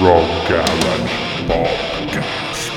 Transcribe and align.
Rock 0.00 0.48
Garage 0.48 1.12
Podcast. 1.46 2.72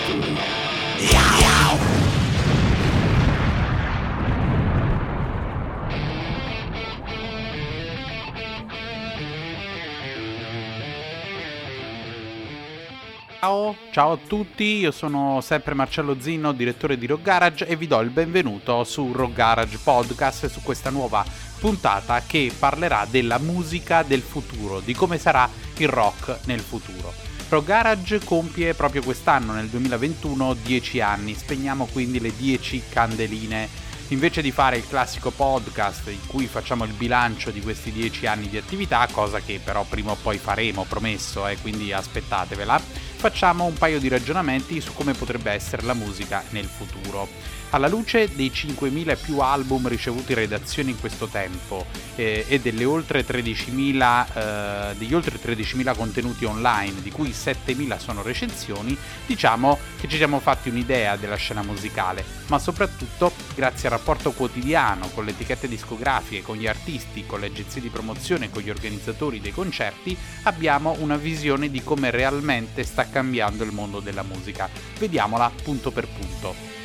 Ciao, 13.45 13.75
ciao 13.91 14.11
a 14.13 14.17
tutti, 14.17 14.77
io 14.77 14.89
sono 14.89 15.39
sempre 15.39 15.75
Marcello 15.75 16.19
Zinno, 16.19 16.51
direttore 16.51 16.97
di 16.97 17.05
Rock 17.05 17.21
Garage 17.21 17.67
e 17.67 17.75
vi 17.75 17.85
do 17.85 17.99
il 17.99 18.09
benvenuto 18.09 18.83
su 18.83 19.11
Rock 19.11 19.33
Garage 19.33 19.77
Podcast 19.77 20.47
su 20.47 20.63
questa 20.63 20.89
nuova 20.89 21.23
puntata 21.59 22.23
che 22.25 22.51
parlerà 22.57 23.05
della 23.07 23.37
musica 23.37 24.01
del 24.01 24.21
futuro, 24.21 24.79
di 24.79 24.95
come 24.95 25.19
sarà 25.19 25.47
il 25.77 25.87
rock 25.87 26.39
nel 26.45 26.59
futuro. 26.61 27.13
Rock 27.47 27.65
Garage 27.67 28.19
compie 28.23 28.73
proprio 28.73 29.03
quest'anno, 29.03 29.53
nel 29.53 29.67
2021, 29.67 30.55
10 30.63 31.01
anni, 31.01 31.35
spegniamo 31.35 31.87
quindi 31.91 32.19
le 32.19 32.35
10 32.35 32.81
candeline. 32.89 33.83
Invece 34.09 34.43
di 34.43 34.51
fare 34.51 34.77
il 34.77 34.87
classico 34.87 35.31
podcast 35.31 36.09
in 36.09 36.25
cui 36.27 36.45
facciamo 36.45 36.83
il 36.83 36.93
bilancio 36.93 37.49
di 37.49 37.59
questi 37.61 37.91
dieci 37.91 38.27
anni 38.27 38.49
di 38.49 38.57
attività, 38.57 39.07
cosa 39.11 39.39
che 39.39 39.59
però 39.63 39.83
prima 39.83 40.11
o 40.11 40.17
poi 40.21 40.37
faremo, 40.37 40.85
promesso, 40.87 41.47
eh, 41.47 41.57
quindi 41.59 41.91
aspettatevela, 41.91 42.79
facciamo 43.25 43.63
un 43.65 43.73
paio 43.73 43.97
di 43.97 44.07
ragionamenti 44.07 44.79
su 44.79 44.93
come 44.93 45.13
potrebbe 45.13 45.49
essere 45.49 45.81
la 45.81 45.95
musica 45.95 46.43
nel 46.49 46.65
futuro. 46.65 47.27
Alla 47.75 47.89
luce 47.89 48.33
dei 48.33 48.51
5.000 48.55 49.17
più 49.21 49.39
album 49.39 49.89
ricevuti 49.89 50.31
in 50.31 50.37
redazione 50.37 50.91
in 50.91 50.97
questo 50.97 51.27
tempo 51.27 51.85
eh, 52.15 52.45
e 52.47 52.85
oltre 52.85 53.25
13.000, 53.25 54.91
eh, 54.91 54.95
degli 54.95 55.13
oltre 55.13 55.37
13.000 55.37 55.93
contenuti 55.93 56.45
online, 56.45 57.01
di 57.01 57.11
cui 57.11 57.31
7.000 57.31 57.97
sono 57.97 58.21
recensioni, 58.21 58.97
diciamo 59.25 59.77
che 59.99 60.07
ci 60.07 60.15
siamo 60.15 60.39
fatti 60.39 60.69
un'idea 60.69 61.17
della 61.17 61.35
scena 61.35 61.63
musicale, 61.63 62.23
ma 62.47 62.59
soprattutto 62.59 63.33
grazie 63.53 63.89
al 63.89 63.97
rapporto 63.97 64.31
quotidiano 64.31 65.09
con 65.09 65.25
le 65.25 65.31
etichette 65.31 65.67
discografiche, 65.67 66.43
con 66.43 66.55
gli 66.55 66.67
artisti, 66.67 67.25
con 67.25 67.41
le 67.41 67.47
agenzie 67.47 67.81
di 67.81 67.89
promozione, 67.89 68.49
con 68.49 68.61
gli 68.61 68.69
organizzatori 68.69 69.41
dei 69.41 69.51
concerti, 69.51 70.15
abbiamo 70.43 70.95
una 70.99 71.17
visione 71.17 71.69
di 71.69 71.83
come 71.83 72.09
realmente 72.09 72.85
sta 72.85 73.09
cambiando 73.09 73.65
il 73.65 73.73
mondo 73.73 73.99
della 73.99 74.23
musica. 74.23 74.69
Vediamola 74.97 75.51
punto 75.61 75.91
per 75.91 76.07
punto. 76.07 76.84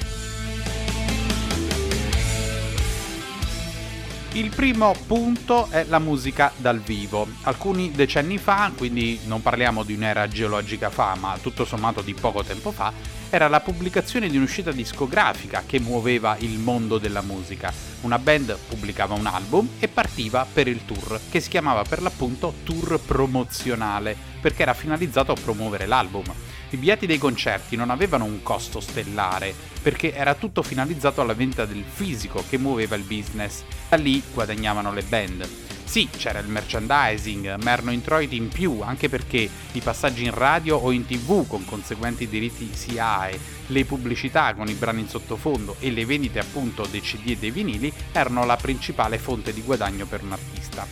Il 4.34 4.50
primo 4.54 4.94
punto 5.08 5.66
è 5.70 5.84
la 5.88 5.98
musica 5.98 6.52
dal 6.56 6.78
vivo. 6.78 7.26
Alcuni 7.42 7.90
decenni 7.90 8.38
fa, 8.38 8.70
quindi 8.76 9.18
non 9.24 9.42
parliamo 9.42 9.82
di 9.82 9.94
un'era 9.94 10.28
geologica 10.28 10.88
fa, 10.88 11.16
ma 11.18 11.36
tutto 11.42 11.64
sommato 11.64 12.00
di 12.00 12.14
poco 12.14 12.44
tempo 12.44 12.70
fa, 12.70 12.92
era 13.28 13.48
la 13.48 13.58
pubblicazione 13.58 14.28
di 14.28 14.36
un'uscita 14.36 14.70
discografica 14.70 15.64
che 15.66 15.80
muoveva 15.80 16.36
il 16.38 16.60
mondo 16.60 16.98
della 16.98 17.22
musica. 17.22 17.72
Una 18.02 18.20
band 18.20 18.56
pubblicava 18.68 19.14
un 19.14 19.26
album 19.26 19.68
e 19.80 19.88
partiva 19.88 20.46
per 20.50 20.68
il 20.68 20.84
tour, 20.84 21.20
che 21.28 21.40
si 21.40 21.48
chiamava 21.48 21.82
per 21.82 22.00
l'appunto 22.00 22.54
tour 22.62 23.00
promozionale, 23.00 24.29
perché 24.40 24.62
era 24.62 24.74
finalizzato 24.74 25.32
a 25.32 25.40
promuovere 25.40 25.86
l'album. 25.86 26.24
I 26.70 26.76
biglietti 26.76 27.06
dei 27.06 27.18
concerti 27.18 27.76
non 27.76 27.90
avevano 27.90 28.24
un 28.24 28.42
costo 28.42 28.80
stellare, 28.80 29.54
perché 29.82 30.14
era 30.14 30.34
tutto 30.34 30.62
finalizzato 30.62 31.20
alla 31.20 31.34
vendita 31.34 31.64
del 31.64 31.84
fisico 31.86 32.44
che 32.48 32.58
muoveva 32.58 32.96
il 32.96 33.02
business. 33.02 33.62
Da 33.88 33.96
lì 33.96 34.22
guadagnavano 34.32 34.92
le 34.92 35.02
band. 35.02 35.48
Sì, 35.90 36.08
c'era 36.16 36.38
il 36.38 36.46
merchandising, 36.46 37.56
ma 37.64 37.72
erano 37.72 37.90
introiti 37.90 38.36
in 38.36 38.46
più, 38.46 38.80
anche 38.80 39.08
perché 39.08 39.50
i 39.72 39.80
passaggi 39.80 40.22
in 40.22 40.30
radio 40.30 40.76
o 40.76 40.92
in 40.92 41.04
tv 41.04 41.48
con 41.48 41.64
conseguenti 41.64 42.28
diritti 42.28 42.70
SIAE, 42.72 43.40
le 43.66 43.84
pubblicità 43.84 44.54
con 44.54 44.68
i 44.68 44.74
brani 44.74 45.00
in 45.00 45.08
sottofondo 45.08 45.74
e 45.80 45.90
le 45.90 46.06
vendite 46.06 46.38
appunto 46.38 46.86
dei 46.86 47.00
CD 47.00 47.30
e 47.30 47.36
dei 47.36 47.50
vinili 47.50 47.92
erano 48.12 48.44
la 48.44 48.56
principale 48.56 49.18
fonte 49.18 49.52
di 49.52 49.62
guadagno 49.62 50.06
per 50.06 50.22
un 50.22 50.30
artista. 50.30 50.86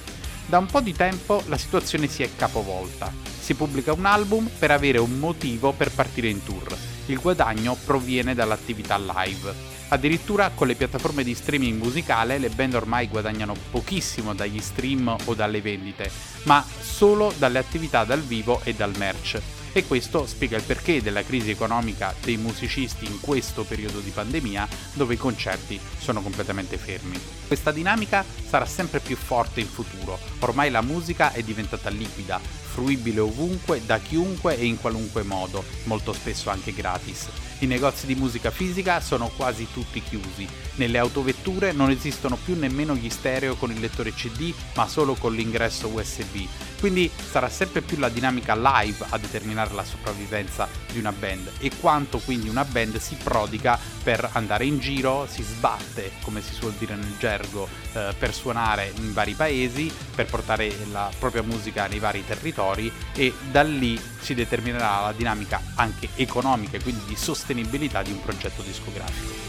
Da 0.47 0.59
un 0.59 0.67
po' 0.67 0.81
di 0.81 0.93
tempo 0.93 1.45
la 1.47 1.57
situazione 1.57 2.09
si 2.09 2.25
è 2.25 2.31
capovolta. 2.35 3.38
Si 3.49 3.55
pubblica 3.55 3.95
un 3.95 4.05
album 4.05 4.47
per 4.59 4.71
avere 4.71 4.99
un 4.99 5.19
motivo 5.19 5.73
per 5.73 5.91
partire 5.91 6.29
in 6.29 6.45
tour. 6.45 6.77
Il 7.07 7.19
guadagno 7.19 7.79
proviene 7.83 8.35
dall'attività 8.35 8.99
live. 8.99 9.55
Addirittura 9.89 10.51
con 10.55 10.67
le 10.67 10.75
piattaforme 10.75 11.25
di 11.25 11.35
streaming 11.35 11.83
musicale 11.83 12.37
le 12.37 12.51
band 12.51 12.75
ormai 12.75 13.09
guadagnano 13.09 13.55
pochissimo 13.71 14.35
dagli 14.35 14.61
stream 14.61 15.17
o 15.25 15.33
dalle 15.33 15.63
vendite, 15.63 16.11
ma 16.43 16.63
solo 16.79 17.33
dalle 17.39 17.57
attività 17.57 18.05
dal 18.05 18.21
vivo 18.21 18.61
e 18.65 18.75
dal 18.75 18.95
merch. 18.99 19.41
E 19.73 19.87
questo 19.87 20.27
spiega 20.27 20.59
il 20.59 20.63
perché 20.65 21.01
della 21.01 21.23
crisi 21.23 21.49
economica 21.49 22.15
dei 22.23 22.37
musicisti 22.37 23.07
in 23.07 23.19
questo 23.19 23.65
periodo 23.65 24.01
di 24.01 24.11
pandemia 24.11 24.69
dove 24.93 25.15
i 25.15 25.19
concerti 25.19 25.81
sono 25.99 26.21
completamente 26.21 26.77
fermi. 26.77 27.19
Questa 27.47 27.73
dinamica 27.73 28.23
sarà 28.47 28.67
sempre 28.67 29.01
più 29.01 29.17
forte 29.17 29.61
in 29.61 29.69
futuro, 29.69 30.19
ormai 30.41 30.71
la 30.71 30.83
musica 30.83 31.33
è 31.33 31.43
diventata 31.43 31.89
liquida, 31.89 32.41
fruibile 32.79 33.19
ovunque, 33.19 33.85
da 33.85 33.99
chiunque 33.99 34.57
e 34.57 34.65
in 34.65 34.79
qualunque 34.79 35.25
modo, 35.25 35.65
molto 35.85 36.13
spesso 36.13 36.49
anche 36.49 36.73
gratis. 36.73 37.27
I 37.61 37.67
negozi 37.67 38.07
di 38.07 38.15
musica 38.15 38.53
fisica 38.53 39.01
sono 39.01 39.33
quasi 39.35 39.67
tutti 39.73 40.01
chiusi. 40.01 40.47
Nelle 40.77 40.99
autovetture 40.99 41.73
non 41.73 41.91
esistono 41.91 42.37
più 42.37 42.57
nemmeno 42.57 42.95
gli 42.95 43.11
stereo 43.11 43.57
con 43.57 43.73
il 43.73 43.81
lettore 43.81 44.15
CD, 44.15 44.55
ma 44.77 44.87
solo 44.87 45.15
con 45.15 45.35
l'ingresso 45.35 45.89
USB. 45.89 46.47
Quindi 46.79 47.11
sarà 47.31 47.49
sempre 47.49 47.81
più 47.81 47.99
la 47.99 48.09
dinamica 48.09 48.55
live 48.55 49.05
a 49.09 49.19
determinare 49.19 49.75
la 49.75 49.83
sopravvivenza 49.83 50.69
di 50.93 51.01
una 51.01 51.11
band 51.11 51.51
e 51.59 51.73
quanto 51.81 52.19
quindi 52.19 52.49
una 52.49 52.65
band 52.65 52.99
si 52.99 53.17
prodiga 53.21 53.77
per 54.05 54.31
andare 54.35 54.65
in 54.65 54.79
giro, 54.79 55.27
si 55.29 55.43
sbatte, 55.43 56.13
come 56.23 56.41
si 56.41 56.55
suol 56.55 56.75
dire 56.75 56.95
nel 56.95 57.17
gergo, 57.19 57.69
eh, 57.93 58.15
per 58.17 58.33
suonare 58.33 58.93
in 58.99 59.13
vari 59.13 59.35
paesi, 59.35 59.93
per 60.15 60.27
portare 60.27 60.73
la 60.93 61.11
propria 61.19 61.43
musica 61.43 61.89
nei 61.89 61.99
vari 61.99 62.25
territori 62.25 62.68
e 63.15 63.33
da 63.51 63.63
lì 63.63 64.01
si 64.21 64.35
determinerà 64.35 65.01
la 65.01 65.13
dinamica 65.13 65.61
anche 65.75 66.09
economica 66.17 66.77
e 66.77 66.83
quindi 66.83 67.05
di 67.07 67.17
sostenibilità 67.17 68.03
di 68.03 68.13
un 68.13 68.23
progetto 68.23 68.63
discografico. 68.63 69.47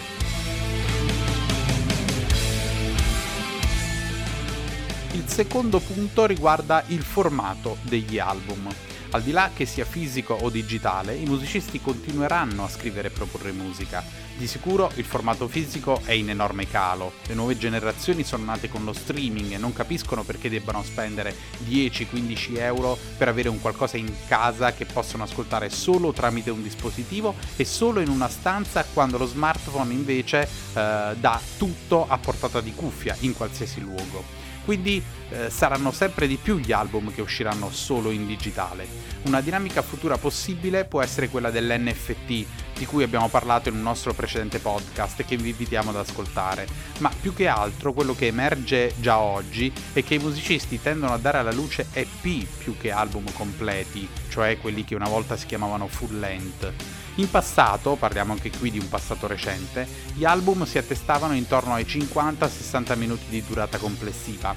Il 5.13 5.27
secondo 5.27 5.79
punto 5.79 6.25
riguarda 6.25 6.83
il 6.87 7.01
formato 7.01 7.77
degli 7.81 8.19
album. 8.19 8.69
Al 9.11 9.23
di 9.23 9.31
là 9.31 9.49
che 9.55 9.65
sia 9.65 9.85
fisico 9.85 10.35
o 10.35 10.51
digitale, 10.51 11.15
i 11.15 11.25
musicisti 11.25 11.81
continueranno 11.81 12.63
a 12.63 12.69
scrivere 12.69 13.07
e 13.07 13.11
proporre 13.11 13.51
musica. 13.51 14.03
Di 14.37 14.45
sicuro 14.45 14.91
il 14.95 15.03
formato 15.03 15.47
fisico 15.47 15.99
è 16.05 16.11
in 16.11 16.29
enorme 16.29 16.69
calo. 16.69 17.13
Le 17.25 17.33
nuove 17.33 17.57
generazioni 17.57 18.23
sono 18.23 18.45
nate 18.45 18.69
con 18.69 18.83
lo 18.83 18.93
streaming 18.93 19.53
e 19.53 19.57
non 19.57 19.73
capiscono 19.73 20.21
perché 20.21 20.47
debbano 20.47 20.83
spendere 20.83 21.35
10-15 21.67 22.59
euro 22.59 22.95
per 23.17 23.27
avere 23.29 23.49
un 23.49 23.59
qualcosa 23.59 23.97
in 23.97 24.13
casa 24.27 24.73
che 24.73 24.85
possono 24.85 25.23
ascoltare 25.23 25.71
solo 25.71 26.13
tramite 26.13 26.51
un 26.51 26.61
dispositivo 26.61 27.33
e 27.55 27.65
solo 27.65 28.01
in 28.01 28.09
una 28.09 28.29
stanza 28.29 28.85
quando 28.93 29.17
lo 29.17 29.25
smartphone 29.25 29.91
invece 29.91 30.41
eh, 30.43 31.15
dà 31.19 31.41
tutto 31.57 32.05
a 32.07 32.17
portata 32.19 32.61
di 32.61 32.73
cuffia 32.75 33.15
in 33.21 33.35
qualsiasi 33.35 33.81
luogo 33.81 34.38
quindi 34.69 35.03
eh, 35.31 35.49
saranno 35.49 35.91
sempre 35.91 36.27
di 36.27 36.35
più 36.35 36.59
gli 36.59 36.71
album 36.71 37.11
che 37.11 37.21
usciranno 37.21 37.71
solo 37.71 38.11
in 38.11 38.27
digitale. 38.27 38.87
Una 39.23 39.41
dinamica 39.41 39.81
futura 39.81 40.19
possibile 40.19 40.85
può 40.85 41.01
essere 41.01 41.27
quella 41.27 41.49
dell'NFT, 41.49 42.27
di 42.27 42.85
cui 42.85 43.01
abbiamo 43.01 43.29
parlato 43.29 43.69
in 43.69 43.75
un 43.75 43.81
nostro 43.81 44.13
precedente 44.13 44.59
podcast 44.59 45.25
che 45.25 45.37
vi 45.37 45.49
invitiamo 45.49 45.89
ad 45.89 45.95
ascoltare, 45.95 46.67
ma 46.99 47.09
più 47.19 47.33
che 47.33 47.47
altro 47.47 47.93
quello 47.93 48.13
che 48.13 48.27
emerge 48.27 48.93
già 48.99 49.17
oggi 49.17 49.73
è 49.91 50.03
che 50.03 50.13
i 50.13 50.19
musicisti 50.19 50.79
tendono 50.79 51.13
a 51.13 51.17
dare 51.17 51.39
alla 51.39 51.51
luce 51.51 51.87
EP 51.91 52.45
più 52.59 52.77
che 52.77 52.91
album 52.91 53.25
completi, 53.33 54.07
cioè 54.29 54.59
quelli 54.59 54.85
che 54.85 54.93
una 54.93 55.09
volta 55.09 55.35
si 55.35 55.47
chiamavano 55.47 55.87
full 55.87 56.19
length. 56.19 56.73
In 57.19 57.29
passato, 57.29 57.97
parliamo 57.97 58.31
anche 58.31 58.49
qui 58.49 58.71
di 58.71 58.79
un 58.79 58.87
passato 58.87 59.27
recente, 59.27 59.85
gli 60.13 60.23
album 60.23 60.65
si 60.65 60.77
attestavano 60.77 61.35
intorno 61.35 61.73
ai 61.73 61.83
50-60 61.83 62.95
minuti 62.95 63.25
di 63.27 63.43
durata 63.45 63.77
complessiva. 63.77 64.55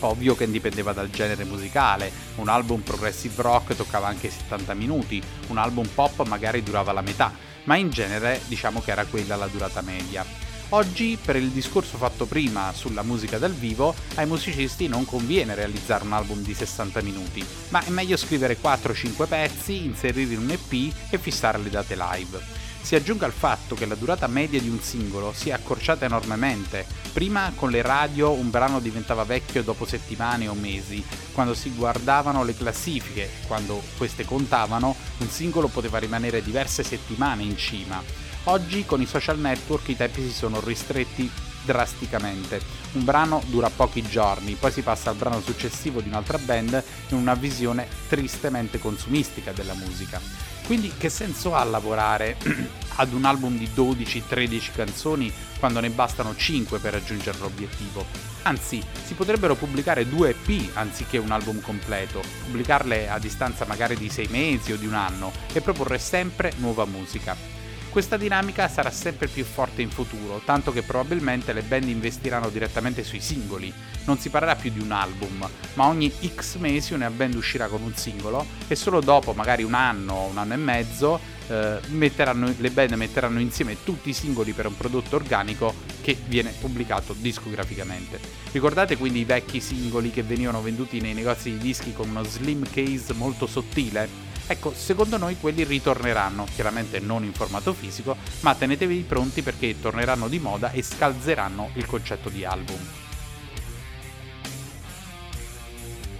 Ovvio 0.00 0.36
che 0.36 0.50
dipendeva 0.50 0.92
dal 0.92 1.08
genere 1.08 1.44
musicale, 1.44 2.12
un 2.34 2.48
album 2.48 2.82
progressive 2.82 3.40
rock 3.40 3.74
toccava 3.74 4.06
anche 4.06 4.28
70 4.28 4.74
minuti, 4.74 5.22
un 5.46 5.56
album 5.56 5.86
pop 5.86 6.26
magari 6.26 6.62
durava 6.62 6.92
la 6.92 7.00
metà, 7.00 7.32
ma 7.64 7.76
in 7.76 7.88
genere 7.88 8.42
diciamo 8.48 8.82
che 8.82 8.90
era 8.90 9.06
quella 9.06 9.36
la 9.36 9.46
durata 9.46 9.80
media. 9.80 10.43
Oggi, 10.70 11.16
per 11.22 11.36
il 11.36 11.50
discorso 11.50 11.96
fatto 11.96 12.26
prima 12.26 12.72
sulla 12.72 13.02
musica 13.02 13.38
dal 13.38 13.52
vivo, 13.52 13.94
ai 14.16 14.26
musicisti 14.26 14.88
non 14.88 15.04
conviene 15.04 15.54
realizzare 15.54 16.04
un 16.04 16.12
album 16.12 16.42
di 16.42 16.52
60 16.52 17.00
minuti, 17.02 17.44
ma 17.68 17.84
è 17.84 17.90
meglio 17.90 18.16
scrivere 18.16 18.58
4-5 18.60 19.28
pezzi, 19.28 19.84
inserire 19.84 20.32
in 20.32 20.40
un 20.40 20.50
EP 20.50 20.92
e 21.10 21.18
fissare 21.18 21.58
le 21.58 21.70
date 21.70 21.96
live. 21.96 22.62
Si 22.84 22.94
aggiunga 22.94 23.24
il 23.24 23.32
fatto 23.32 23.74
che 23.74 23.86
la 23.86 23.94
durata 23.94 24.26
media 24.26 24.60
di 24.60 24.68
un 24.68 24.78
singolo 24.80 25.32
si 25.34 25.48
è 25.48 25.52
accorciata 25.52 26.04
enormemente. 26.04 26.84
Prima 27.14 27.50
con 27.54 27.70
le 27.70 27.80
radio 27.80 28.32
un 28.32 28.50
brano 28.50 28.78
diventava 28.78 29.24
vecchio 29.24 29.62
dopo 29.62 29.86
settimane 29.86 30.48
o 30.48 30.54
mesi, 30.54 31.02
quando 31.32 31.54
si 31.54 31.70
guardavano 31.70 32.44
le 32.44 32.54
classifiche, 32.54 33.30
quando 33.46 33.82
queste 33.96 34.26
contavano, 34.26 34.94
un 35.18 35.28
singolo 35.30 35.68
poteva 35.68 35.98
rimanere 35.98 36.42
diverse 36.42 36.82
settimane 36.82 37.42
in 37.42 37.56
cima. 37.56 38.02
Oggi 38.46 38.84
con 38.84 39.00
i 39.00 39.06
social 39.06 39.38
network 39.38 39.88
i 39.88 39.96
tempi 39.96 40.20
si 40.20 40.30
sono 40.30 40.60
ristretti 40.60 41.30
drasticamente. 41.64 42.60
Un 42.92 43.02
brano 43.02 43.42
dura 43.46 43.70
pochi 43.70 44.02
giorni, 44.02 44.52
poi 44.52 44.70
si 44.70 44.82
passa 44.82 45.08
al 45.08 45.16
brano 45.16 45.40
successivo 45.40 46.02
di 46.02 46.08
un'altra 46.08 46.36
band 46.36 46.82
in 47.08 47.16
una 47.16 47.32
visione 47.32 47.88
tristemente 48.06 48.78
consumistica 48.78 49.52
della 49.52 49.72
musica. 49.72 50.20
Quindi 50.66 50.92
che 50.98 51.08
senso 51.08 51.54
ha 51.54 51.64
lavorare 51.64 52.36
ad 52.96 53.14
un 53.14 53.24
album 53.24 53.56
di 53.56 53.70
12-13 53.74 54.72
canzoni 54.74 55.32
quando 55.58 55.80
ne 55.80 55.88
bastano 55.88 56.36
5 56.36 56.78
per 56.80 56.92
raggiungere 56.92 57.38
l'obiettivo? 57.38 58.04
Anzi, 58.42 58.84
si 59.04 59.14
potrebbero 59.14 59.54
pubblicare 59.54 60.06
due 60.06 60.36
EP 60.36 60.68
anziché 60.74 61.16
un 61.16 61.30
album 61.30 61.62
completo, 61.62 62.20
pubblicarle 62.44 63.08
a 63.08 63.18
distanza 63.18 63.64
magari 63.64 63.96
di 63.96 64.10
6 64.10 64.28
mesi 64.30 64.72
o 64.72 64.76
di 64.76 64.86
un 64.86 64.94
anno 64.94 65.32
e 65.50 65.62
proporre 65.62 65.98
sempre 65.98 66.52
nuova 66.58 66.84
musica. 66.84 67.53
Questa 67.94 68.16
dinamica 68.16 68.66
sarà 68.66 68.90
sempre 68.90 69.28
più 69.28 69.44
forte 69.44 69.80
in 69.80 69.88
futuro, 69.88 70.40
tanto 70.44 70.72
che 70.72 70.82
probabilmente 70.82 71.52
le 71.52 71.62
band 71.62 71.86
investiranno 71.86 72.50
direttamente 72.50 73.04
sui 73.04 73.20
singoli. 73.20 73.72
Non 74.06 74.18
si 74.18 74.30
parlerà 74.30 74.56
più 74.56 74.72
di 74.72 74.80
un 74.80 74.90
album, 74.90 75.48
ma 75.74 75.86
ogni 75.86 76.12
X 76.34 76.56
mesi 76.56 76.92
una 76.92 77.08
band 77.08 77.34
uscirà 77.34 77.68
con 77.68 77.82
un 77.82 77.94
singolo 77.94 78.44
e 78.66 78.74
solo 78.74 78.98
dopo, 78.98 79.32
magari 79.32 79.62
un 79.62 79.74
anno 79.74 80.12
o 80.12 80.26
un 80.26 80.38
anno 80.38 80.54
e 80.54 80.56
mezzo, 80.56 81.20
eh, 81.46 81.78
le 81.86 82.70
band 82.72 82.94
metteranno 82.94 83.38
insieme 83.38 83.76
tutti 83.84 84.08
i 84.08 84.12
singoli 84.12 84.50
per 84.50 84.66
un 84.66 84.76
prodotto 84.76 85.14
organico 85.14 85.72
che 86.02 86.18
viene 86.26 86.52
pubblicato 86.58 87.14
discograficamente. 87.16 88.18
Ricordate 88.50 88.96
quindi 88.96 89.20
i 89.20 89.24
vecchi 89.24 89.60
singoli 89.60 90.10
che 90.10 90.24
venivano 90.24 90.60
venduti 90.60 91.00
nei 91.00 91.14
negozi 91.14 91.52
di 91.52 91.58
dischi 91.58 91.92
con 91.92 92.08
uno 92.08 92.24
slim 92.24 92.68
case 92.68 93.12
molto 93.12 93.46
sottile? 93.46 94.32
Ecco, 94.46 94.74
secondo 94.74 95.16
noi 95.16 95.38
quelli 95.40 95.64
ritorneranno, 95.64 96.46
chiaramente 96.54 97.00
non 97.00 97.24
in 97.24 97.32
formato 97.32 97.72
fisico, 97.72 98.16
ma 98.40 98.54
tenetevi 98.54 99.04
pronti 99.08 99.40
perché 99.42 99.80
torneranno 99.80 100.28
di 100.28 100.38
moda 100.38 100.70
e 100.70 100.82
scalzeranno 100.82 101.70
il 101.74 101.86
concetto 101.86 102.28
di 102.28 102.44
album. 102.44 102.78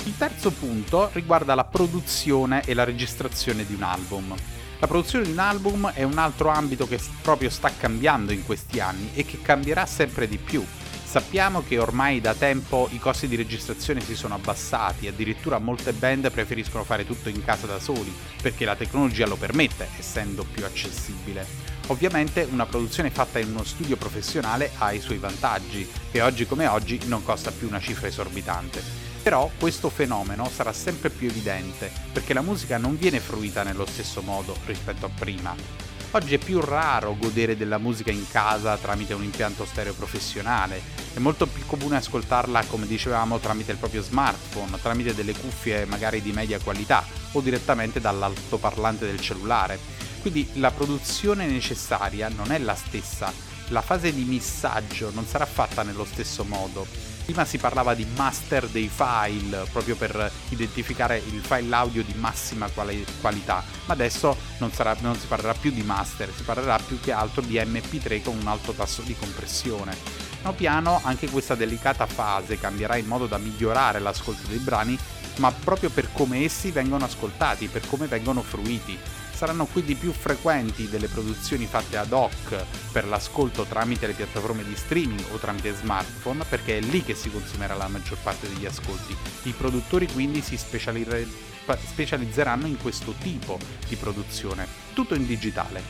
Il 0.07 0.17
terzo 0.17 0.51
punto 0.51 1.11
riguarda 1.13 1.55
la 1.55 1.65
produzione 1.65 2.63
e 2.65 2.75
la 2.75 2.85
registrazione 2.85 3.65
di 3.65 3.75
un 3.75 3.83
album. 3.83 4.35
La 4.79 4.87
produzione 4.87 5.25
di 5.25 5.31
un 5.31 5.39
album 5.39 5.91
è 5.93 6.03
un 6.03 6.19
altro 6.19 6.51
ambito 6.51 6.87
che 6.87 7.01
proprio 7.23 7.49
sta 7.49 7.71
cambiando 7.75 8.33
in 8.33 8.45
questi 8.45 8.81
anni 8.81 9.11
e 9.15 9.25
che 9.25 9.41
cambierà 9.41 9.87
sempre 9.87 10.29
di 10.29 10.37
più. 10.37 10.65
Sappiamo 11.15 11.63
che 11.63 11.79
ormai 11.79 12.21
da 12.21 12.35
tempo 12.35 12.89
i 12.91 12.99
costi 12.99 13.29
di 13.29 13.37
registrazione 13.37 14.01
si 14.01 14.17
sono 14.17 14.35
abbassati, 14.35 15.07
addirittura 15.07 15.61
molte 15.61 15.93
band 15.93 16.29
preferiscono 16.33 16.83
fare 16.83 17.07
tutto 17.07 17.29
in 17.29 17.45
casa 17.45 17.69
da 17.69 17.79
soli, 17.79 18.13
perché 18.43 18.65
la 18.65 18.75
tecnologia 18.75 19.25
lo 19.25 19.37
permette, 19.37 19.87
essendo 19.97 20.43
più 20.43 20.65
accessibile. 20.65 21.47
Ovviamente 21.87 22.49
una 22.51 22.67
produzione 22.67 23.11
fatta 23.11 23.39
in 23.39 23.51
uno 23.51 23.63
studio 23.63 23.95
professionale 23.95 24.73
ha 24.79 24.91
i 24.91 24.99
suoi 24.99 25.19
vantaggi 25.19 25.89
e 26.11 26.21
oggi 26.21 26.47
come 26.47 26.67
oggi 26.67 26.99
non 27.05 27.23
costa 27.23 27.53
più 27.53 27.69
una 27.69 27.79
cifra 27.79 28.09
esorbitante. 28.09 28.83
Però 29.23 29.49
questo 29.57 29.91
fenomeno 29.91 30.51
sarà 30.53 30.73
sempre 30.73 31.11
più 31.11 31.29
evidente 31.29 31.93
perché 32.13 32.35
la 32.35 32.43
musica 32.43 32.77
non 32.77 32.99
viene 32.99 33.21
fruita 33.21 33.63
nello 33.63 33.87
stesso 33.87 34.21
modo 34.21 34.57
rispetto 34.67 35.07
a 35.07 35.11
prima. 35.17 35.94
Oggi 36.15 36.37
è 36.37 36.39
più 36.39 36.61
raro 36.61 37.17
godere 37.19 37.57
della 37.57 37.79
musica 37.79 38.13
in 38.13 38.25
casa 38.31 38.77
tramite 38.77 39.15
un 39.15 39.25
impianto 39.25 39.65
stereo 39.65 39.95
professionale, 39.95 40.81
è 41.13 41.19
molto 41.19 41.49
più 41.49 41.67
comune 41.67 41.97
ascoltarla, 41.97 42.67
come 42.67 42.87
dicevamo, 42.87 43.41
tramite 43.41 43.73
il 43.73 43.79
proprio 43.79 44.01
smartphone, 44.01 44.79
tramite 44.81 45.13
delle 45.13 45.33
cuffie 45.33 45.85
magari 45.87 46.23
di 46.23 46.31
media 46.31 46.61
qualità 46.61 47.05
o 47.33 47.41
direttamente 47.41 48.01
dall'altoparlante 48.01 49.07
del 49.07 49.19
cellulare. 49.19 49.77
Quindi 50.21 50.49
la 50.55 50.71
produzione 50.71 51.47
necessaria 51.49 52.29
non 52.29 52.53
è 52.53 52.59
la 52.59 52.77
stessa, 52.77 53.33
la 53.69 53.83
fase 53.83 54.13
di 54.13 54.25
missaggio 54.25 55.11
non 55.15 55.27
sarà 55.27 55.47
fatta 55.47 55.83
nello 55.83 56.05
stesso 56.05 56.45
modo 56.45 56.87
Prima 57.25 57.47
si 57.47 57.57
parlava 57.57 57.95
di 57.95 58.07
master 58.17 58.69
dei 58.69 58.91
file, 58.95 59.67
proprio 59.73 59.97
per 59.97 60.31
identificare 60.51 61.17
il 61.17 61.41
file 61.41 61.75
audio 61.75 62.03
di 62.03 62.13
massima 62.19 62.69
quali- 62.69 63.05
qualità, 63.19 63.65
ma 63.87 63.95
adesso 63.95 64.37
non, 64.59 64.71
sarà, 64.71 64.95
non 65.01 65.19
si 65.19 65.27
parlerà 65.27 65.55
più 65.55 65.71
di 65.71 65.81
master, 65.81 66.31
si 66.37 66.43
parlerà 66.43 66.79
più 66.79 67.01
che 67.01 67.13
altro 67.13 67.41
di 67.41 67.55
MP3 67.55 68.23
con 68.23 68.37
un 68.37 68.47
alto 68.47 68.73
tasso 68.73 69.01
di 69.01 69.17
compressione. 69.17 69.97
Piano 70.43 70.55
piano 70.55 71.01
anche 71.03 71.31
questa 71.31 71.55
delicata 71.55 72.05
fase 72.05 72.59
cambierà 72.59 72.97
in 72.97 73.07
modo 73.07 73.25
da 73.25 73.39
migliorare 73.39 74.01
l'ascolto 74.01 74.47
dei 74.47 74.59
brani, 74.59 74.99
ma 75.37 75.51
proprio 75.51 75.89
per 75.89 76.13
come 76.13 76.45
essi 76.45 76.73
vengono 76.73 77.07
ascoltati, 77.07 77.69
per 77.69 77.89
come 77.89 78.07
vengono 78.07 78.43
fruiti 78.43 78.99
saranno 79.45 79.67
quindi 79.67 79.95
più 79.95 80.11
frequenti 80.11 80.89
delle 80.89 81.07
produzioni 81.07 81.67
fatte 81.67 81.99
ad 81.99 82.13
hoc 82.13 82.65
per 82.91 83.07
l'ascolto 83.07 83.65
tramite 83.65 84.07
le 84.07 84.15
piattaforme 84.15 84.65
di 84.65 84.75
streaming 84.75 85.23
o 85.33 85.37
tramite 85.37 85.75
smartphone, 85.75 86.47
perché 86.49 86.79
è 86.79 86.81
lì 86.81 87.03
che 87.03 87.15
si 87.15 87.31
consumerà 87.31 87.75
la 87.75 87.89
maggior 87.89 88.17
parte 88.23 88.49
degli 88.49 88.65
ascolti. 88.65 89.15
I 89.43 89.51
produttori 89.51 90.11
quindi 90.11 90.41
si 90.41 90.57
specializzeranno 90.57 92.67
in 92.67 92.79
questo 92.79 93.13
tipo 93.21 93.59
di 93.87 93.97
produzione, 93.97 94.67
tutto 94.95 95.15
in 95.15 95.27
digitale. 95.27 95.83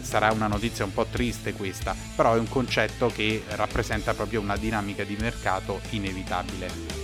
Sarà 0.00 0.32
una 0.32 0.46
notizia 0.46 0.86
un 0.86 0.94
po' 0.94 1.04
triste 1.04 1.52
questa, 1.52 1.94
però 2.16 2.34
è 2.34 2.38
un 2.38 2.48
concetto 2.48 3.08
che 3.08 3.42
rappresenta 3.48 4.14
proprio 4.14 4.40
una 4.40 4.56
dinamica 4.56 5.04
di 5.04 5.18
mercato 5.20 5.78
inevitabile. 5.90 7.01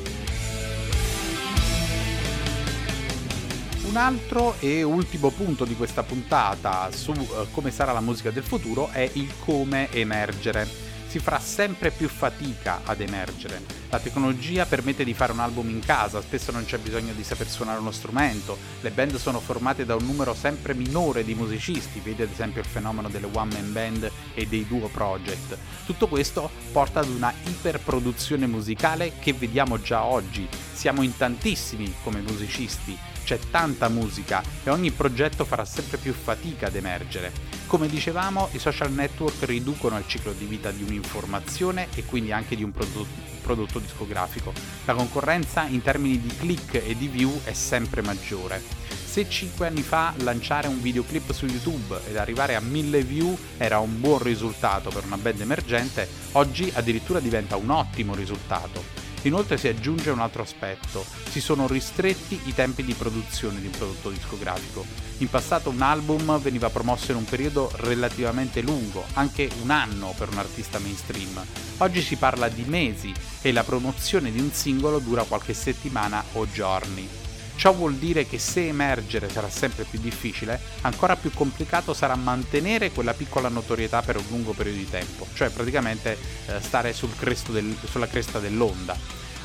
Un 3.89 3.97
altro 3.97 4.55
e 4.61 4.83
ultimo 4.83 5.31
punto 5.31 5.65
di 5.65 5.75
questa 5.75 6.03
puntata 6.03 6.91
su 6.93 7.11
uh, 7.11 7.51
come 7.53 7.71
sarà 7.71 7.93
la 7.93 8.03
musica 8.03 8.31
del 8.31 8.43
futuro 8.43 8.91
è 8.91 9.09
il 9.15 9.33
come 9.39 9.91
emergere. 9.91 10.69
Si 11.07 11.19
farà 11.19 11.41
sempre 11.41 11.91
più 11.91 12.07
fatica 12.07 12.83
ad 12.85 13.01
emergere. 13.01 13.78
La 13.91 14.01
tecnologia 14.01 14.67
permette 14.67 15.03
di 15.03 15.15
fare 15.15 15.33
un 15.33 15.39
album 15.39 15.71
in 15.71 15.81
casa, 15.81 16.21
spesso 16.21 16.53
non 16.53 16.67
c'è 16.67 16.77
bisogno 16.77 17.15
di 17.15 17.25
saper 17.25 17.49
suonare 17.49 17.81
uno 17.81 17.91
strumento, 17.91 18.59
le 18.83 18.91
band 18.91 19.17
sono 19.17 19.41
formate 19.41 19.87
da 19.87 19.95
un 19.95 20.05
numero 20.05 20.35
sempre 20.35 20.75
minore 20.75 21.25
di 21.25 21.35
musicisti, 21.35 21.99
vedi 22.01 22.21
ad 22.21 22.31
esempio 22.31 22.61
il 22.61 22.67
fenomeno 22.67 23.09
delle 23.09 23.31
one 23.33 23.55
man 23.55 23.73
band 23.73 24.11
e 24.35 24.47
dei 24.47 24.67
duo 24.67 24.89
project. 24.89 25.57
Tutto 25.87 26.07
questo 26.07 26.51
porta 26.71 27.01
ad 27.01 27.09
una 27.09 27.33
iperproduzione 27.45 28.47
musicale 28.47 29.15
che 29.21 29.33
vediamo 29.33 29.81
già 29.81 30.05
oggi. 30.05 30.47
Siamo 30.75 31.01
in 31.01 31.17
tantissimi 31.17 31.95
come 32.03 32.21
musicisti 32.21 32.97
c'è 33.29 33.39
tanta 33.51 33.91
musica 33.91 34.43
e 34.65 34.71
ogni 34.71 34.91
progetto 34.91 35.45
farà 35.45 35.67
sempre 35.67 35.99
più 35.99 36.15
fatica 36.15 36.69
ad 36.69 36.75
emergere. 36.75 37.31
Come 37.67 37.87
dicevamo, 37.87 38.49
i 38.53 38.59
social 38.59 38.91
network 38.91 39.45
riducono 39.45 39.99
il 39.99 40.05
ciclo 40.07 40.33
di 40.33 40.47
vita 40.47 40.71
di 40.71 40.83
un'informazione 40.83 41.89
e 41.95 42.07
quindi 42.07 42.33
anche 42.33 42.57
di 42.57 42.63
un 42.63 42.73
prodotto, 42.73 43.07
prodotto 43.49 43.79
discografico. 43.79 44.53
La 44.85 44.93
concorrenza 44.93 45.65
in 45.65 45.81
termini 45.81 46.21
di 46.21 46.29
click 46.37 46.75
e 46.75 46.95
di 46.95 47.09
view 47.09 47.41
è 47.45 47.55
sempre 47.55 48.03
maggiore. 48.03 48.63
Se 49.07 49.27
5 49.27 49.67
anni 49.67 49.83
fa 49.83 50.13
lanciare 50.19 50.69
un 50.69 50.83
videoclip 50.83 51.33
su 51.33 51.47
YouTube 51.47 51.99
ed 52.07 52.19
arrivare 52.19 52.57
a 52.57 52.61
1000 52.61 53.03
view 53.05 53.39
era 53.57 53.79
un 53.79 53.99
buon 54.01 54.19
risultato 54.19 54.91
per 54.91 55.05
una 55.07 55.17
band 55.17 55.41
emergente, 55.41 56.07
oggi 56.33 56.71
addirittura 56.75 57.21
diventa 57.21 57.57
un 57.57 57.71
ottimo 57.71 58.15
risultato. 58.15 58.98
Inoltre 59.23 59.59
si 59.59 59.67
aggiunge 59.67 60.11
un 60.11 60.21
altro 60.21 60.43
aspetto, 60.43 61.05
si 61.29 61.41
sono 61.41 61.67
ristretti 61.67 62.41
i 62.45 62.55
tempi 62.55 62.85
di 62.85 62.95
produzione 62.95 63.61
di 63.61 63.67
un 63.67 63.73
prodotto 63.73 64.11
discografico. 64.11 64.85
In 65.19 65.29
passato 65.29 65.71
un 65.71 65.83
album 65.83 66.39
veniva 66.41 66.71
promosso 66.71 67.11
in 67.11 67.19
un 67.19 67.25
periodo 67.25 67.71
relativamente 67.77 68.61
lungo, 68.61 69.05
anche 69.15 69.51
un 69.63 69.71
anno 69.71 70.15
per 70.17 70.29
un 70.29 70.39
artista 70.39 70.79
mainstream. 70.79 71.45
Oggi 71.79 72.01
si 72.01 72.17
parla 72.17 72.49
di 72.49 72.63
mesi 72.63 73.13
e 73.43 73.53
la 73.53 73.65
promozione 73.65 74.31
di 74.31 74.39
un 74.39 74.53
singolo 74.53 75.01
dura 75.01 75.25
qualche 75.25 75.55
settimana 75.55 76.23
o 76.35 76.49
giorni. 76.51 77.28
Ciò 77.59 77.73
vuol 77.73 77.97
dire 77.97 78.25
che 78.25 78.39
se 78.39 78.69
emergere 78.69 79.29
sarà 79.29 79.51
sempre 79.51 79.83
più 79.83 79.99
difficile, 79.99 80.61
ancora 80.83 81.17
più 81.17 81.33
complicato 81.35 81.93
sarà 81.93 82.15
mantenere 82.15 82.93
quella 82.93 83.15
piccola 83.15 83.49
notorietà 83.49 84.01
per 84.01 84.17
un 84.17 84.23
lungo 84.29 84.53
periodo 84.53 84.79
di 84.79 84.89
tempo, 84.89 85.27
cioè 85.35 85.51
praticamente 85.51 86.17
eh, 86.47 86.61
stare 86.61 86.93
sul 86.93 87.11
del, 87.49 87.77
sulla 87.85 88.07
cresta 88.07 88.39
dell'onda. 88.39 88.97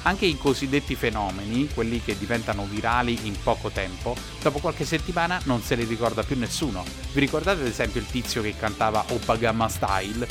Anche 0.04 0.28
i 0.28 0.38
cosiddetti 0.38 0.94
fenomeni, 0.94 1.68
quelli 1.74 2.04
che 2.04 2.16
diventano 2.16 2.68
virali 2.70 3.18
in 3.24 3.36
poco 3.42 3.72
tempo, 3.72 4.16
dopo 4.44 4.60
qualche 4.60 4.86
settimana 4.86 5.42
non 5.46 5.64
se 5.64 5.74
li 5.74 5.86
ricorda 5.86 6.22
più 6.22 6.38
nessuno. 6.38 6.84
Vi 7.14 7.20
ricordate 7.20 7.62
ad 7.62 7.68
esempio 7.68 8.00
il 8.00 8.06
tizio 8.06 8.44
che 8.44 8.56
cantava 8.56 9.06
Opagama 9.10 9.68
Style? 9.68 10.28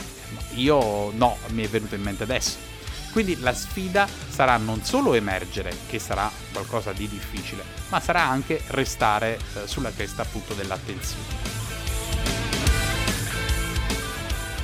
Io 0.55 1.11
no, 1.11 1.37
mi 1.49 1.65
è 1.65 1.69
venuto 1.69 1.97
in 1.97 2.03
mente 2.03 2.23
adesso. 2.23 2.72
Quindi 3.13 3.39
la 3.41 3.53
sfida 3.53 4.09
sarà 4.29 4.57
non 4.57 4.83
solo 4.83 5.13
emergere, 5.13 5.77
che 5.87 5.99
sarà 5.99 6.31
qualcosa 6.51 6.93
di 6.93 7.07
difficile, 7.07 7.63
ma 7.91 8.01
sarà 8.01 8.23
anche 8.23 8.63
restare 8.69 9.39
eh, 9.55 9.67
sulla 9.67 9.93
cresta 9.93 10.23
appunto 10.23 10.55
dell'attenzione. 10.55 11.52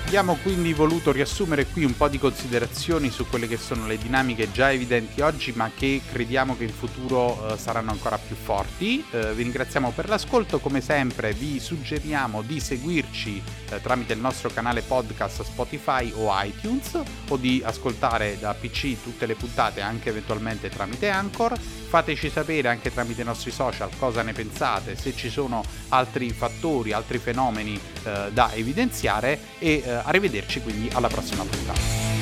Abbiamo 0.08 0.38
quindi 0.42 0.72
voluto 0.72 1.12
riassumere 1.12 1.66
qui 1.66 1.84
un 1.84 1.94
po' 1.94 2.08
di 2.08 2.18
considerazioni 2.18 3.10
su 3.10 3.28
quelle 3.28 3.46
che 3.46 3.58
sono 3.58 3.86
le 3.86 3.98
dinamiche 3.98 4.50
già 4.50 4.72
evidenti 4.72 5.20
oggi, 5.20 5.52
ma 5.54 5.70
che 5.76 6.00
crediamo 6.10 6.56
che 6.56 6.64
in 6.64 6.72
futuro 6.72 7.52
eh, 7.52 7.58
saranno 7.58 7.90
ancora 7.90 8.16
più 8.16 8.34
forti. 8.34 9.04
Eh, 9.10 9.34
vi 9.34 9.42
ringraziamo 9.42 9.92
per 9.94 10.08
l'ascolto, 10.08 10.60
come 10.60 10.80
sempre 10.80 11.34
vi 11.34 11.60
suggeriamo 11.60 12.40
di 12.40 12.58
seguirci 12.58 13.42
eh, 13.68 13.82
tramite 13.82 14.14
il 14.14 14.18
nostro 14.18 14.48
canale 14.48 14.80
podcast 14.80 15.42
Spotify 15.42 16.10
o 16.16 16.30
iTunes 16.42 16.98
o 17.28 17.36
di 17.36 17.60
ascoltare 17.62 18.38
da 18.40 18.54
PC 18.54 19.02
tutte 19.02 19.26
le 19.26 19.34
puntate 19.34 19.82
anche 19.82 20.08
eventualmente 20.08 20.70
tramite 20.70 21.10
Anchor. 21.10 21.52
Fateci 21.58 22.30
sapere 22.30 22.68
anche 22.68 22.92
tramite 22.92 23.22
i 23.22 23.24
nostri 23.24 23.50
social 23.50 23.90
cosa 23.98 24.22
ne 24.22 24.32
pensate, 24.32 24.96
se 24.96 25.14
ci 25.14 25.28
sono 25.28 25.62
altri 25.88 26.30
fattori, 26.30 26.92
altri 26.92 27.18
fenomeni 27.18 27.78
eh, 28.04 28.30
da 28.32 28.52
evidenziare 28.54 29.38
e 29.58 29.82
eh, 29.84 29.97
arrivederci 30.04 30.60
quindi 30.60 30.88
alla 30.92 31.08
prossima 31.08 31.44
puntata. 31.44 31.97